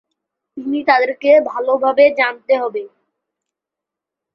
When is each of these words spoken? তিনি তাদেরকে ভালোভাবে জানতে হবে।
তিনি 0.57 0.79
তাদেরকে 0.89 1.29
ভালোভাবে 1.51 2.05
জানতে 2.19 2.53
হবে। 2.61 2.83